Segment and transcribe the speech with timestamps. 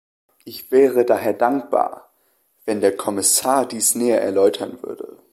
[0.45, 2.09] Ich wäre daher dankbar,
[2.65, 5.19] wenn der Kommissar dies näher erläutern würde.